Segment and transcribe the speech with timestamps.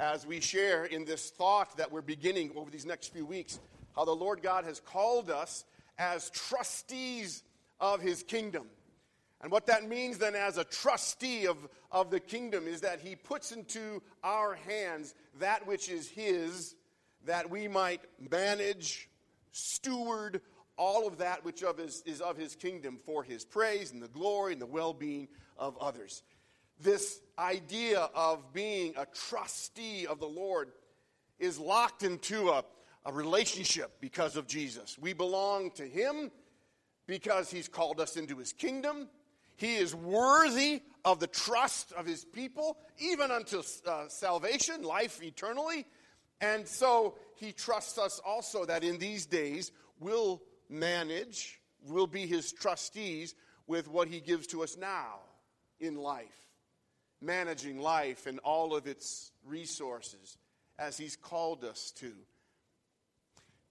[0.00, 3.60] as we share in this thought that we're beginning over these next few weeks
[3.94, 5.64] how the Lord God has called us
[5.98, 7.42] as trustees
[7.78, 8.66] of his kingdom.
[9.42, 11.56] And what that means then, as a trustee of,
[11.92, 16.74] of the kingdom, is that he puts into our hands that which is his,
[17.26, 19.08] that we might manage,
[19.52, 20.40] steward
[20.78, 24.08] all of that which of his, is of his kingdom for his praise and the
[24.08, 25.28] glory and the well being
[25.58, 26.22] of others.
[26.82, 30.72] This idea of being a trustee of the Lord
[31.38, 32.64] is locked into a,
[33.06, 34.98] a relationship because of Jesus.
[34.98, 36.30] We belong to him
[37.06, 39.08] because he's called us into his kingdom
[39.60, 45.84] he is worthy of the trust of his people, even unto uh, salvation, life eternally.
[46.40, 50.40] And so he trusts us also that in these days we'll
[50.70, 53.34] manage, we'll be his trustees
[53.66, 55.18] with what he gives to us now
[55.78, 56.48] in life,
[57.20, 60.38] managing life and all of its resources
[60.78, 62.12] as he's called us to.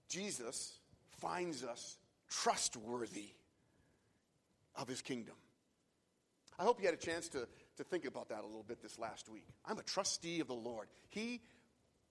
[0.08, 0.78] Jesus
[1.18, 1.96] finds us
[2.28, 3.30] trustworthy
[4.76, 5.34] of his kingdom.
[6.58, 7.48] I hope you had a chance to,
[7.78, 9.46] to think about that a little bit this last week.
[9.64, 10.88] I'm a trustee of the Lord.
[11.08, 11.40] He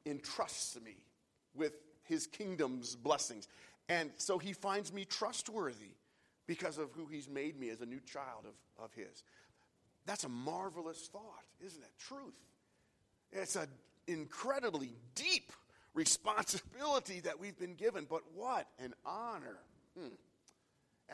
[0.06, 0.98] entrusts me
[1.56, 3.48] with his kingdom's blessings.
[3.88, 5.96] And so he finds me trustworthy
[6.48, 9.24] because of who he's made me as a new child of, of his.
[10.10, 11.92] That's a marvelous thought, isn't it?
[12.00, 12.34] Truth.
[13.32, 13.68] It's an
[14.08, 15.54] incredibly deep
[15.94, 19.60] responsibility that we've been given, but what an honor
[19.96, 20.08] hmm,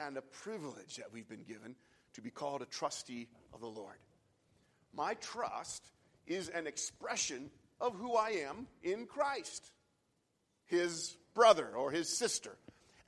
[0.01, 1.75] and a privilege that we've been given
[2.13, 3.97] to be called a trustee of the Lord.
[4.93, 5.91] My trust
[6.25, 7.51] is an expression
[7.81, 9.73] of who I am in Christ,
[10.67, 12.55] his brother or his sister,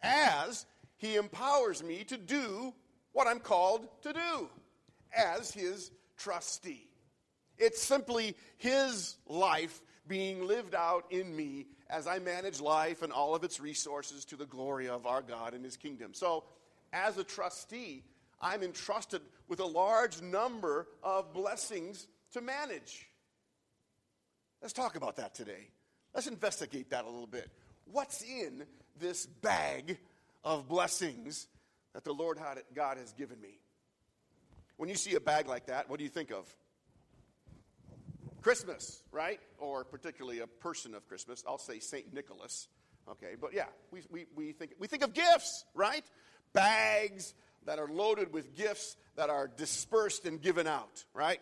[0.04, 0.66] as
[0.98, 2.74] he empowers me to do
[3.14, 4.50] what I'm called to do
[5.16, 6.88] as his trustee.
[7.58, 13.36] It's simply his life being lived out in me as I manage life and all
[13.36, 16.14] of its resources to the glory of our God and his kingdom.
[16.14, 16.44] So,
[16.94, 18.04] as a trustee,
[18.40, 23.10] I'm entrusted with a large number of blessings to manage.
[24.62, 25.70] Let's talk about that today.
[26.14, 27.50] Let's investigate that a little bit.
[27.92, 28.66] What's in
[29.00, 29.98] this bag
[30.44, 31.48] of blessings
[31.94, 32.40] that the Lord
[32.74, 33.60] God has given me?
[34.78, 36.48] When you see a bag like that, what do you think of?
[38.42, 39.40] Christmas, right?
[39.58, 41.44] Or particularly a person of Christmas.
[41.48, 42.14] I'll say St.
[42.14, 42.68] Nicholas.
[43.10, 46.04] Okay, but yeah, we, we, we, think, we think of gifts, right?
[46.54, 47.34] Bags,
[47.68, 51.40] that are loaded with gifts that are dispersed and given out, right?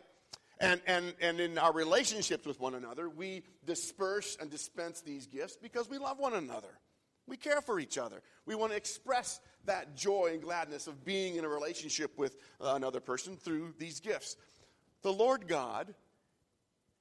[0.59, 5.57] And, and, and in our relationships with one another, we disperse and dispense these gifts
[5.61, 6.79] because we love one another.
[7.27, 8.21] We care for each other.
[8.45, 12.73] We want to express that joy and gladness of being in a relationship with uh,
[12.75, 14.37] another person through these gifts.
[15.01, 15.93] The Lord God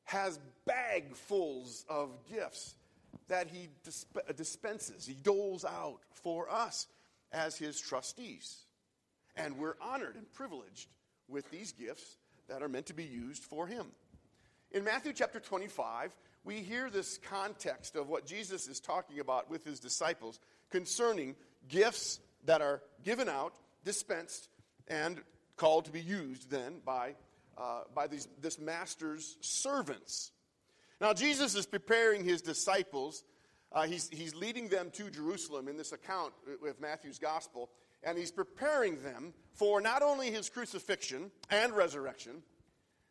[0.05, 2.75] has bagfuls of gifts
[3.29, 6.87] that He disp- uh, dispenses, He doles out for us
[7.33, 8.65] as His trustees.
[9.37, 10.89] And we're honored and privileged
[11.29, 12.17] with these gifts
[12.49, 13.87] that are meant to be used for Him.
[14.71, 19.65] In Matthew chapter 25, we hear this context of what Jesus is talking about with
[19.65, 20.39] His disciples
[20.71, 21.35] concerning
[21.69, 24.49] gifts that are given out, dispensed,
[24.89, 25.21] and
[25.57, 27.15] called to be used then by,
[27.57, 30.33] uh, by these, this master's servants.
[31.01, 33.25] Now, Jesus is preparing his disciples.
[33.73, 37.71] Uh, he's, he's leading them to Jerusalem in this account with Matthew's gospel
[38.05, 42.43] and he's preparing them for not only his crucifixion and resurrection,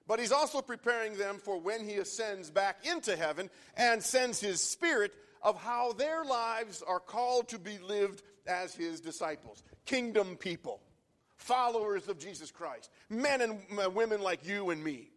[0.07, 4.61] but he's also preparing them for when he ascends back into heaven and sends his
[4.61, 10.81] spirit of how their lives are called to be lived as his disciples, kingdom people,
[11.37, 13.59] followers of Jesus Christ, men and
[13.93, 15.09] women like you and me.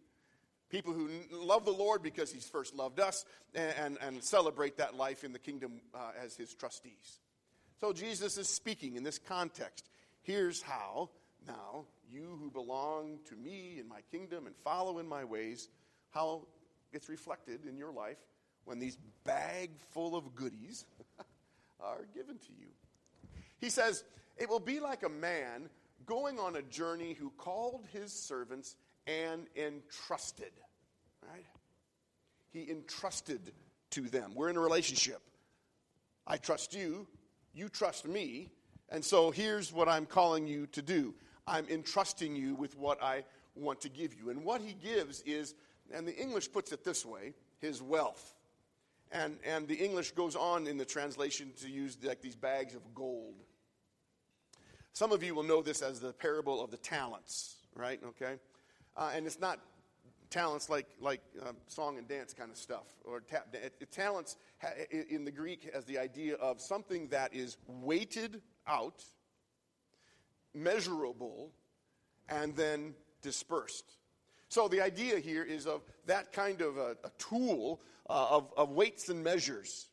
[0.69, 3.23] People who love the Lord because he's first loved us
[3.55, 7.19] and, and, and celebrate that life in the kingdom uh, as his trustees.
[7.79, 9.87] So Jesus is speaking in this context.
[10.23, 11.09] Here's how
[11.47, 11.85] now
[12.57, 15.69] belong to me in my kingdom and follow in my ways,
[16.09, 16.47] how
[16.91, 18.17] it's reflected in your life
[18.65, 20.83] when these bag full of goodies
[21.79, 22.69] are given to you.
[23.59, 24.03] He says,
[24.37, 25.69] It will be like a man
[26.07, 30.51] going on a journey who called his servants and entrusted.
[31.21, 31.45] Right?
[32.49, 33.51] He entrusted
[33.91, 34.31] to them.
[34.33, 35.21] We're in a relationship.
[36.25, 37.05] I trust you,
[37.53, 38.49] you trust me,
[38.89, 41.13] and so here's what I'm calling you to do.
[41.47, 43.23] I'm entrusting you with what I
[43.55, 44.29] want to give you.
[44.29, 45.55] And what he gives is,
[45.93, 48.35] and the English puts it this way, his wealth.
[49.11, 52.93] And, and the English goes on in the translation to use like these bags of
[52.93, 53.35] gold.
[54.91, 57.99] Some of you will know this as the parable of the talents, right?
[58.03, 58.35] Okay?
[58.95, 59.59] Uh, and it's not
[60.29, 63.73] talents like, like um, song and dance kind of stuff, or tap dance.
[63.91, 64.35] Talents
[64.89, 69.03] in the Greek has the idea of something that is weighted out,
[70.57, 71.51] measurable,
[72.29, 73.85] and then dispersed.
[74.49, 78.71] So the idea here is of that kind of a, a tool uh, of, of
[78.71, 79.87] weights and measures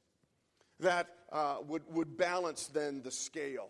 [0.81, 3.69] that uh, would, would balance then the scale.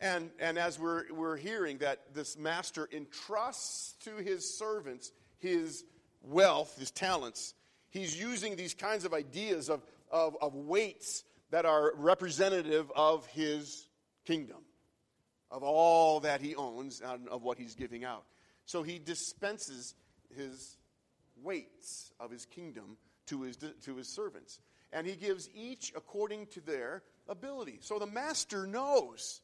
[0.00, 5.84] And, and as we're, we're hearing that this master entrusts to his servants his
[6.22, 7.54] wealth, his talents,
[7.90, 13.88] he's using these kinds of ideas of, of, of weights that are representative of his
[14.24, 14.58] kingdom,
[15.50, 18.24] of all that he owns and of what he's giving out.
[18.66, 19.94] So he dispenses
[20.36, 20.76] his
[21.42, 24.60] weights of his kingdom to his, to his servants.
[24.92, 27.78] And he gives each according to their ability.
[27.80, 29.40] So the master knows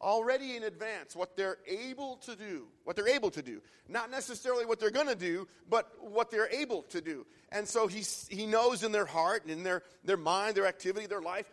[0.00, 3.60] already in advance what they're able to do, what they're able to do.
[3.88, 7.26] Not necessarily what they're going to do, but what they're able to do.
[7.52, 8.02] And so he,
[8.34, 11.46] he knows in their heart, and in their, their mind, their activity, their life,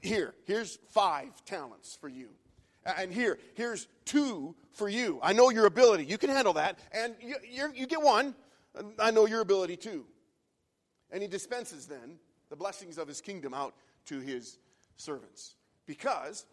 [0.00, 2.30] here, here's five talents for you.
[2.84, 5.20] And here, here's two for you.
[5.22, 6.04] I know your ability.
[6.04, 6.78] You can handle that.
[6.92, 8.34] And you, you get one.
[8.98, 10.04] I know your ability too.
[11.10, 12.18] And he dispenses then
[12.48, 13.74] the blessings of his kingdom out
[14.06, 14.58] to his
[14.96, 15.54] servants
[15.86, 16.46] because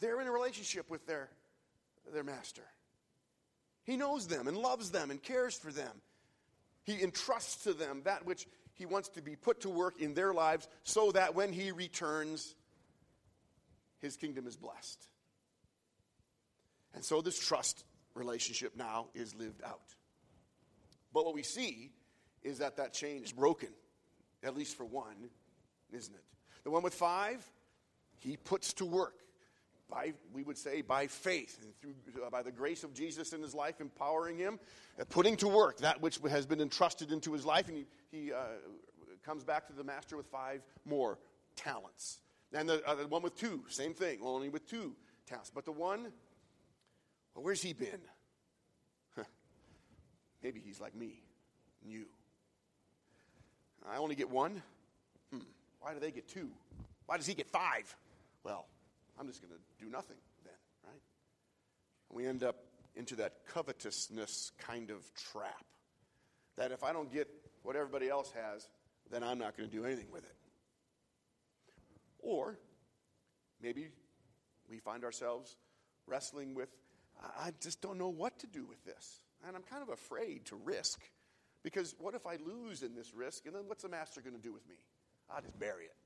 [0.00, 1.28] they're in a relationship with their,
[2.12, 2.62] their master.
[3.84, 6.00] He knows them and loves them and cares for them.
[6.84, 10.32] He entrusts to them that which he wants to be put to work in their
[10.32, 12.54] lives so that when he returns,
[14.00, 15.08] his kingdom is blessed.
[16.94, 17.84] And so this trust
[18.14, 19.94] relationship now is lived out.
[21.12, 21.90] But what we see
[22.42, 23.68] is that that chain is broken,
[24.42, 25.30] at least for one,
[25.92, 26.24] isn't it?
[26.64, 27.44] The one with five,
[28.18, 29.14] he puts to work
[29.90, 33.42] by, we would say, by faith and through, uh, by the grace of Jesus in
[33.42, 34.58] his life, empowering him,
[34.98, 38.32] uh, putting to work that which has been entrusted into his life, and he, he
[38.32, 38.38] uh,
[39.22, 41.18] comes back to the master with five more
[41.56, 42.20] talents.
[42.54, 44.94] And the, uh, the one with two, same thing, only with two
[45.26, 45.50] talents.
[45.54, 46.12] But the one,
[47.34, 48.00] well, where's he been?
[50.42, 51.22] Maybe he's like me
[51.82, 52.06] and you.
[53.88, 54.60] I only get one.
[55.32, 55.38] Hmm.
[55.80, 56.50] Why do they get two?
[57.06, 57.94] Why does he get five?
[58.44, 58.66] Well,
[59.18, 61.00] I'm just going to do nothing then, right?
[62.10, 62.56] And we end up
[62.96, 65.64] into that covetousness kind of trap.
[66.56, 67.28] That if I don't get
[67.62, 68.68] what everybody else has,
[69.10, 70.36] then I'm not going to do anything with it.
[72.18, 72.58] Or
[73.60, 73.88] maybe
[74.68, 75.56] we find ourselves
[76.06, 76.68] wrestling with,
[77.22, 79.20] I just don't know what to do with this.
[79.46, 81.00] And I'm kind of afraid to risk
[81.62, 84.42] because what if I lose in this risk and then what's the master going to
[84.42, 84.76] do with me?
[85.30, 85.96] I'll just bury it.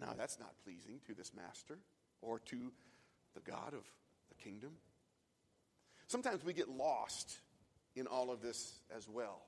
[0.00, 1.78] Now, that's not pleasing to this master
[2.22, 2.72] or to
[3.34, 3.84] the God of
[4.28, 4.70] the kingdom.
[6.06, 7.38] Sometimes we get lost
[7.94, 9.42] in all of this as well.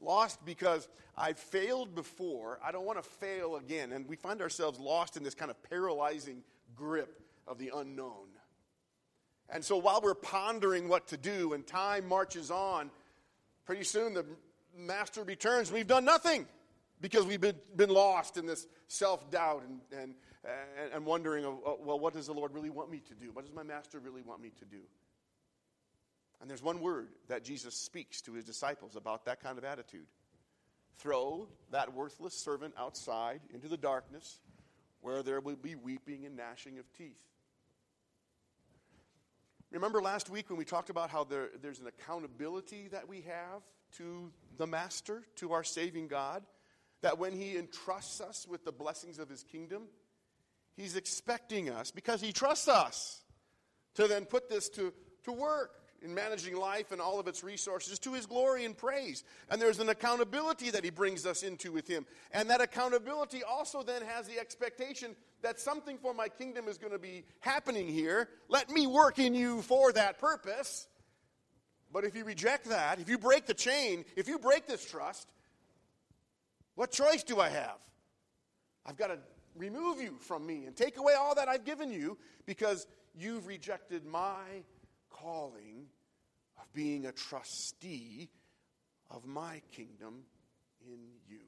[0.00, 3.92] Lost because I failed before, I don't want to fail again.
[3.92, 6.42] And we find ourselves lost in this kind of paralyzing
[6.74, 8.28] grip of the unknown.
[9.48, 12.90] And so while we're pondering what to do and time marches on,
[13.64, 14.24] pretty soon the
[14.76, 15.70] master returns.
[15.70, 16.46] We've done nothing
[17.00, 20.14] because we've been, been lost in this self doubt and, and,
[20.92, 23.30] and, wondering, well, what does the Lord really want me to do?
[23.32, 24.80] What does my master really want me to do?
[26.40, 30.06] And there's one word that Jesus speaks to his disciples about that kind of attitude
[30.98, 34.40] throw that worthless servant outside into the darkness
[35.00, 37.20] where there will be weeping and gnashing of teeth.
[39.70, 43.62] Remember last week when we talked about how there, there's an accountability that we have
[43.98, 46.44] to the Master, to our saving God?
[47.02, 49.84] That when He entrusts us with the blessings of His kingdom,
[50.76, 53.20] He's expecting us, because He trusts us,
[53.94, 54.92] to then put this to,
[55.24, 59.24] to work in managing life and all of its resources to his glory and praise.
[59.50, 62.06] And there's an accountability that he brings us into with him.
[62.32, 66.92] And that accountability also then has the expectation that something for my kingdom is going
[66.92, 68.28] to be happening here.
[68.48, 70.86] Let me work in you for that purpose.
[71.92, 75.28] But if you reject that, if you break the chain, if you break this trust,
[76.74, 77.78] what choice do I have?
[78.84, 79.18] I've got to
[79.56, 84.04] remove you from me and take away all that I've given you because you've rejected
[84.04, 84.62] my
[85.20, 85.86] calling
[86.58, 88.28] of being a trustee
[89.10, 90.22] of my kingdom
[90.86, 91.40] in you.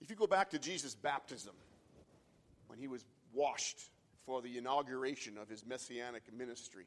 [0.00, 1.54] If you go back to Jesus' baptism,
[2.66, 3.78] when he was washed
[4.26, 6.86] for the inauguration of his messianic ministry,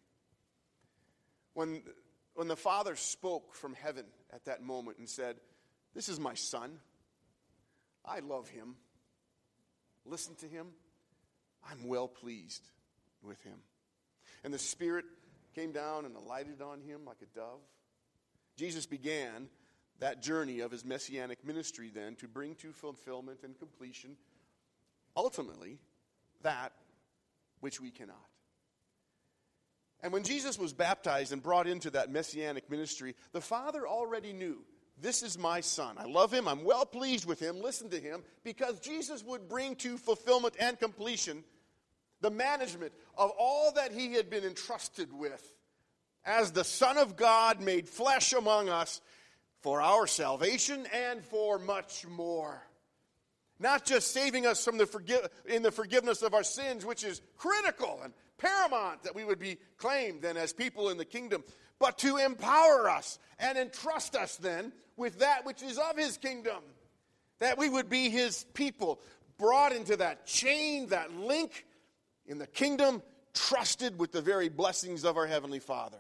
[1.54, 1.82] when,
[2.34, 5.38] when the Father spoke from heaven at that moment and said,
[5.94, 6.80] This is my Son,
[8.04, 8.76] I love him,
[10.06, 10.68] listen to him
[11.70, 12.68] I'm well pleased
[13.24, 13.58] with him.
[14.44, 15.06] And the Spirit
[15.56, 17.62] came down and alighted on him like a dove.
[18.58, 19.48] Jesus began
[20.00, 24.18] that journey of his messianic ministry then to bring to fulfillment and completion,
[25.16, 25.80] ultimately,
[26.44, 26.74] that
[27.62, 28.18] which we cannot.
[30.02, 34.60] And when Jesus was baptized and brought into that messianic ministry, the Father already knew
[35.02, 35.96] this is my son.
[35.98, 36.48] I love him.
[36.48, 37.62] I'm well pleased with him.
[37.62, 41.44] Listen to him because Jesus would bring to fulfillment and completion
[42.26, 45.54] the management of all that he had been entrusted with
[46.26, 49.00] as the Son of God made flesh among us
[49.62, 52.64] for our salvation and for much more.
[53.60, 57.22] Not just saving us from the forgive, in the forgiveness of our sins, which is
[57.38, 61.44] critical and paramount that we would be claimed then as people in the kingdom,
[61.78, 66.64] but to empower us and entrust us then with that which is of his kingdom.
[67.38, 69.00] That we would be his people,
[69.38, 71.66] brought into that chain, that link
[72.28, 73.02] in the kingdom,
[73.34, 75.98] trusted with the very blessings of our Heavenly Father.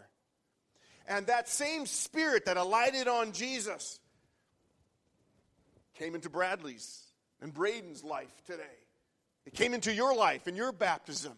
[1.07, 3.99] And that same spirit that alighted on Jesus
[5.93, 7.01] came into Bradley's
[7.41, 8.63] and Braden's life today.
[9.45, 11.33] It came into your life in your baptism.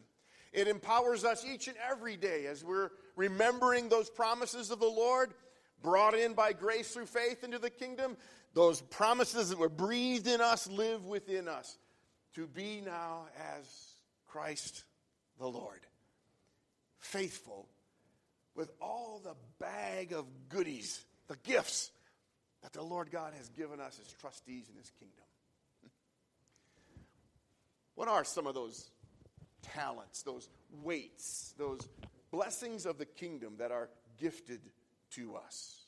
[0.54, 5.34] It empowers us each and every day as we're remembering those promises of the Lord,
[5.82, 8.16] brought in by grace through faith into the kingdom.
[8.54, 11.78] Those promises that were breathed in us live within us
[12.36, 13.26] to be now
[13.58, 13.97] as
[14.28, 14.84] Christ
[15.40, 15.80] the Lord.
[17.00, 17.68] Faithful
[18.56, 21.92] with all the bag of goodies, the gifts
[22.64, 25.24] that the Lord God has given us as trustees in his kingdom.
[27.96, 28.92] What are some of those
[29.64, 30.50] talents, those
[30.84, 31.80] weights, those
[32.32, 34.62] blessings of the kingdom that are gifted
[35.12, 35.86] to us?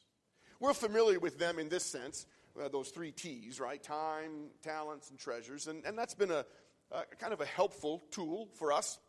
[0.60, 2.26] We're familiar with them in this sense,
[2.60, 3.82] uh, those three T's, right?
[3.82, 5.68] Time, talents, and treasures.
[5.68, 6.46] And, and that's been a,
[6.92, 9.00] a kind of a helpful tool for us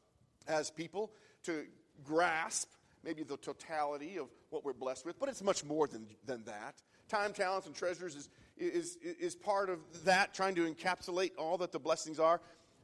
[0.48, 1.12] as people
[1.44, 1.64] to
[2.04, 2.68] grasp
[3.04, 6.82] maybe the totality of what we're blessed with, but it's much more than, than that.
[7.08, 11.72] Time, talents, and treasures is, is, is part of that, trying to encapsulate all that
[11.72, 12.40] the blessings are.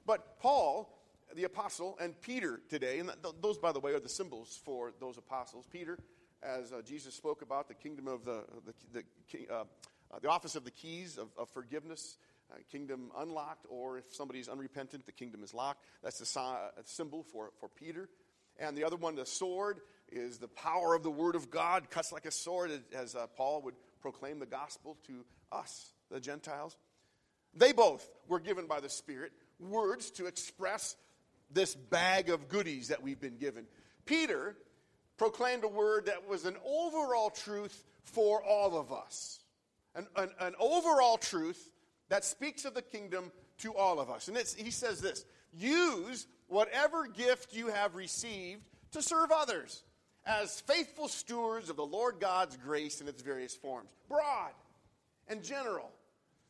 [0.06, 0.98] But Paul,
[1.34, 3.10] the apostle, and Peter today, and
[3.40, 5.66] those, by the way, are the symbols for those apostles.
[5.70, 5.98] Peter,
[6.42, 8.44] as uh, Jesus spoke about the kingdom of the,
[8.92, 9.64] the, the, uh,
[10.12, 12.18] uh, the office of the keys of, of forgiveness,
[12.52, 15.84] uh, kingdom unlocked, or if somebody's unrepentant, the kingdom is locked.
[16.02, 18.08] That's the uh, symbol for, for Peter.
[18.58, 22.12] And the other one, the sword, is the power of the word of God, cuts
[22.12, 26.76] like a sword, as uh, Paul would proclaim the gospel to us, the Gentiles.
[27.54, 30.96] They both were given by the Spirit words to express
[31.50, 33.66] this bag of goodies that we've been given.
[34.04, 34.56] Peter
[35.16, 39.40] proclaimed a word that was an overall truth for all of us,
[39.94, 41.70] an, an, an overall truth
[42.08, 44.28] that speaks of the kingdom to all of us.
[44.28, 49.82] And he says this use whatever gift you have received to serve others
[50.25, 54.52] as faithful stewards of the Lord God's grace in its various forms, broad
[55.28, 55.90] and general,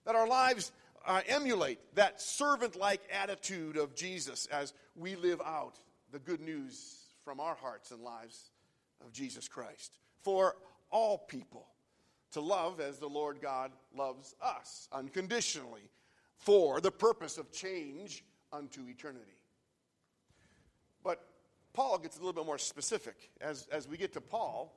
[0.04, 0.72] that our lives
[1.06, 5.78] uh, emulate that servant like attitude of Jesus as we live out
[6.10, 8.50] the good news from our hearts and lives
[9.04, 9.98] of Jesus Christ.
[10.22, 10.56] For
[10.90, 11.66] all people
[12.37, 15.88] to love as the Lord God loves us unconditionally
[16.37, 19.38] for the purpose of change unto eternity.
[21.02, 21.26] But
[21.73, 23.31] Paul gets a little bit more specific.
[23.40, 24.76] As, as we get to Paul,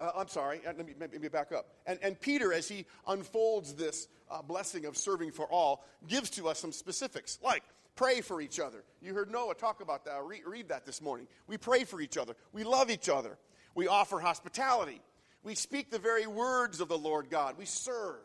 [0.00, 1.66] uh, I'm sorry, uh, let me, let me back up.
[1.86, 6.48] And, and Peter, as he unfolds this uh, blessing of serving for all, gives to
[6.48, 7.62] us some specifics, like
[7.94, 8.84] pray for each other.
[9.02, 10.24] You heard Noah talk about that.
[10.24, 11.26] Read, read that this morning.
[11.46, 13.36] We pray for each other, we love each other,
[13.74, 15.02] we offer hospitality,
[15.48, 18.20] we speak the very words of the Lord God, we serve.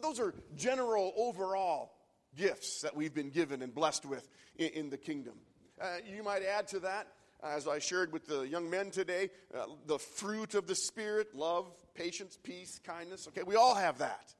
[0.00, 1.92] Those are general, overall
[2.34, 5.34] gifts that we've been given and blessed with in, in the kingdom.
[5.78, 7.08] Uh, you might add to that
[7.42, 11.66] as I shared with the young men today, uh, the fruit of the Spirit love,
[11.94, 13.28] patience, peace, kindness.
[13.28, 14.32] Okay, we all have that.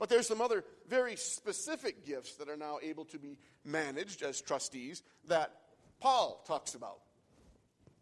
[0.00, 4.40] But there's some other very specific gifts that are now able to be managed as
[4.40, 5.52] trustees that
[6.00, 6.98] Paul talks about.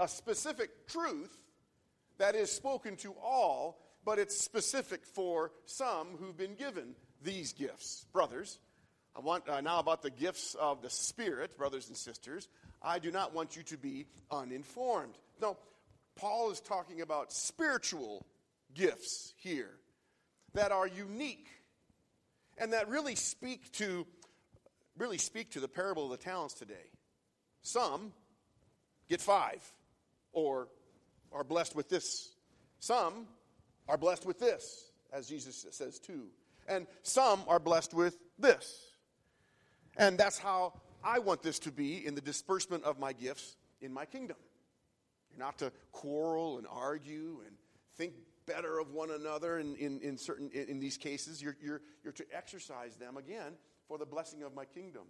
[0.01, 1.37] A specific truth
[2.19, 8.07] that is spoken to all, but it's specific for some who've been given these gifts.
[8.13, 8.59] Brothers,
[9.17, 12.49] I want uh, now about the gifts of the Spirit, brothers and sisters.
[12.83, 15.15] I do not want you to be uninformed.
[15.41, 15.57] No,
[16.17, 18.27] Paul is talking about spiritual
[18.75, 19.71] gifts here
[20.55, 21.49] that are unique
[22.59, 24.07] and that really speak to
[24.97, 26.91] really speak to the parable of the talents today.
[27.63, 28.13] Some
[29.09, 29.61] get 5
[30.33, 30.69] or
[31.33, 32.31] are blessed with this.
[32.81, 33.27] Some
[33.89, 36.27] are blessed with this, as Jesus says too.
[36.69, 38.83] And some are blessed with this.
[39.97, 43.93] And that's how I want this to be in the disbursement of my gifts in
[43.93, 44.37] my kingdom.
[45.31, 47.57] You're not to quarrel and argue and
[47.97, 48.15] think
[48.47, 51.43] better of one another in, in, in certain in, in these cases.
[51.43, 53.55] You're, you're, you're to exercise them again
[53.89, 55.03] for the blessing of my kingdom.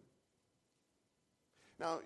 [1.79, 2.01] Now,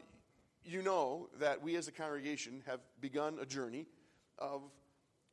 [0.64, 3.86] you know that we as a congregation have begun a journey
[4.40, 4.62] of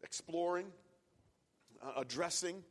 [0.04, 0.68] exploring,
[1.82, 2.64] uh, addressing,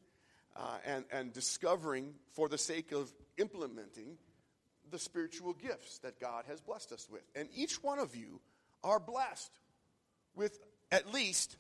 [0.57, 4.17] uh, and, and discovering for the sake of implementing
[4.91, 7.23] the spiritual gifts that God has blessed us with.
[7.35, 8.41] And each one of you
[8.85, 9.53] are blessed
[10.35, 10.59] with
[10.93, 11.57] at least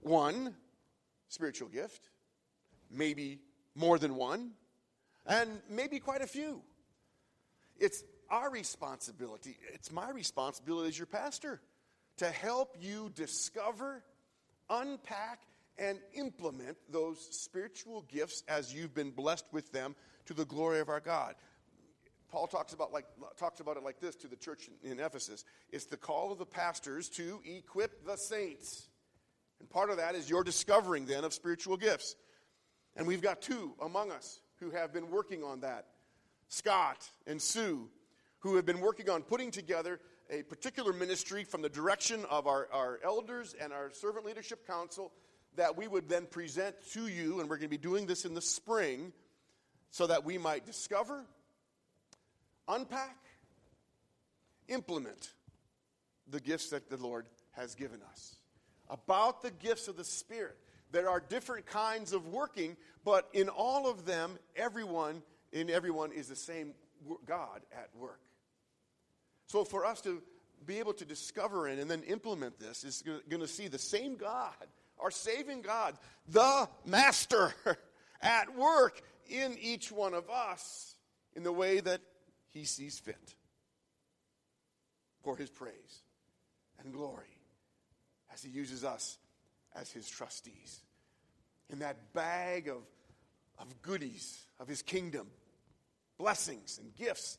[0.00, 0.54] one
[1.28, 2.08] spiritual gift,
[2.90, 3.40] maybe
[3.74, 4.52] more than one,
[5.26, 6.62] and maybe quite a few.
[7.78, 11.60] It's our responsibility, it's my responsibility as your pastor
[12.18, 14.02] to help you discover,
[14.70, 15.40] unpack,
[15.78, 19.96] and implement those spiritual gifts as you've been blessed with them
[20.26, 21.34] to the glory of our God.
[22.30, 23.06] Paul talks about, like,
[23.38, 25.44] talks about it like this to the church in, in Ephesus.
[25.72, 28.88] It's the call of the pastors to equip the saints.
[29.58, 32.14] And part of that is your discovering then of spiritual gifts.
[32.94, 35.86] And we've got two among us who have been working on that
[36.48, 37.88] Scott and Sue,
[38.40, 39.98] who have been working on putting together
[40.30, 45.12] a particular ministry from the direction of our, our elders and our servant leadership council
[45.56, 47.40] that we would then present to you.
[47.40, 49.12] And we're going to be doing this in the spring
[49.90, 51.24] so that we might discover,
[52.68, 53.16] unpack,
[54.68, 55.32] implement
[56.28, 58.36] the gifts that the Lord has given us.
[58.88, 60.56] About the gifts of the Spirit.
[60.92, 65.22] There are different kinds of working, but in all of them, everyone
[65.52, 66.74] in everyone is the same
[67.26, 68.20] God at work.
[69.50, 70.22] So for us to
[70.64, 74.14] be able to discover it and then implement this is going to see the same
[74.14, 74.54] God,
[74.96, 75.96] our saving God,
[76.28, 77.52] the Master,
[78.22, 80.94] at work in each one of us
[81.34, 82.00] in the way that
[82.50, 83.34] He sees fit
[85.24, 86.02] for His praise
[86.78, 87.36] and glory
[88.32, 89.18] as He uses us
[89.74, 90.78] as His trustees.
[91.70, 92.82] In that bag of,
[93.58, 95.26] of goodies of His kingdom,
[96.18, 97.36] blessings and gifts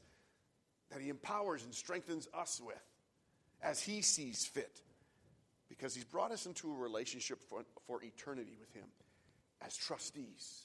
[0.92, 2.84] that He empowers and strengthens us with
[3.62, 4.82] as He sees fit.
[5.70, 8.88] Because He's brought us into a relationship for, for eternity with Him
[9.66, 10.64] as trustees,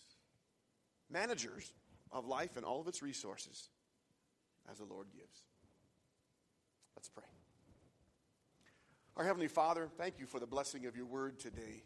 [1.11, 1.73] managers
[2.12, 3.69] of life and all of its resources
[4.71, 5.43] as the Lord gives.
[6.97, 7.25] Let's pray.
[9.17, 11.85] Our Heavenly Father, thank you for the blessing of your word today.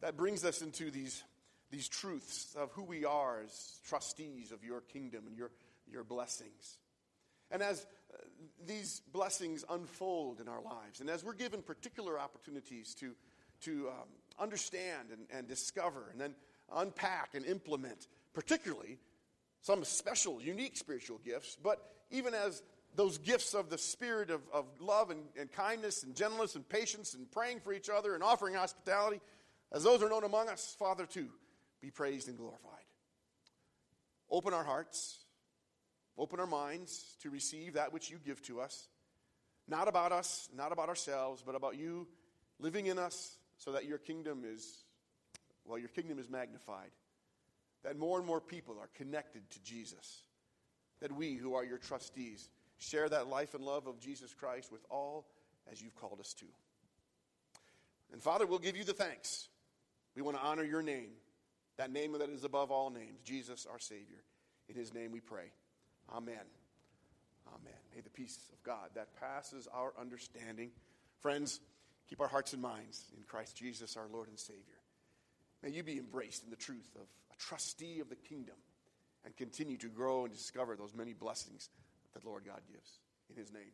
[0.00, 1.22] That brings us into these,
[1.70, 5.50] these truths of who we are as trustees of your kingdom and your,
[5.90, 6.78] your blessings.
[7.50, 8.18] And as uh,
[8.66, 13.14] these blessings unfold in our lives, and as we're given particular opportunities to,
[13.62, 14.08] to um,
[14.38, 16.34] understand and, and discover and then
[16.74, 18.98] unpack and implement, particularly
[19.62, 22.62] some special, unique spiritual gifts, but even as
[22.96, 27.14] those gifts of the spirit of, of love and, and kindness and gentleness and patience
[27.14, 29.20] and praying for each other and offering hospitality,
[29.72, 31.28] as those are known among us, Father, too,
[31.80, 32.70] be praised and glorified.
[34.30, 35.18] Open our hearts,
[36.20, 38.88] open our minds to receive that which you give to us.
[39.66, 42.06] Not about us, not about ourselves, but about you
[42.58, 44.84] living in us so that your kingdom is,
[45.64, 46.90] well, your kingdom is magnified.
[47.84, 50.22] That more and more people are connected to Jesus.
[51.00, 54.84] That we, who are your trustees, share that life and love of Jesus Christ with
[54.90, 55.26] all
[55.72, 56.46] as you've called us to.
[58.12, 59.48] And Father, we'll give you the thanks.
[60.14, 61.10] We want to honor your name,
[61.78, 64.22] that name that is above all names, Jesus our Savior.
[64.68, 65.52] In his name we pray.
[66.12, 66.44] Amen.
[67.48, 67.78] Amen.
[67.94, 70.70] May the peace of God that passes our understanding,
[71.20, 71.60] friends,
[72.08, 74.80] keep our hearts and minds in Christ Jesus our Lord and Savior.
[75.62, 78.56] May you be embraced in the truth of a trustee of the kingdom
[79.24, 81.68] and continue to grow and discover those many blessings
[82.12, 82.98] that the Lord God gives.
[83.28, 83.72] In his name.